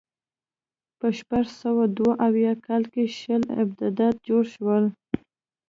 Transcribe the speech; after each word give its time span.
په 0.99 1.07
شپږ 1.17 1.45
سوه 1.61 1.83
دوه 1.97 2.13
اویا 2.27 2.53
کال 2.65 2.83
کې 2.93 3.03
شل 3.19 3.43
ابدات 3.61 4.15
جوړ 4.27 4.43
شوي. 4.55 4.79